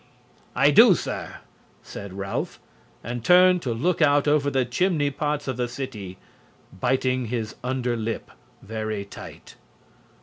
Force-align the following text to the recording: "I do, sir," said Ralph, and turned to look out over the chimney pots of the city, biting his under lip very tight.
"I 0.55 0.71
do, 0.71 0.95
sir," 0.95 1.41
said 1.83 2.13
Ralph, 2.13 2.59
and 3.03 3.23
turned 3.23 3.61
to 3.61 3.71
look 3.71 4.01
out 4.01 4.27
over 4.27 4.49
the 4.49 4.65
chimney 4.65 5.11
pots 5.11 5.47
of 5.47 5.57
the 5.57 5.67
city, 5.67 6.17
biting 6.73 7.27
his 7.27 7.53
under 7.63 7.95
lip 7.95 8.31
very 8.63 9.05
tight. 9.05 9.57